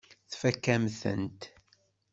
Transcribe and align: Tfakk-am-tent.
Tfakk-am-tent. 0.31 1.41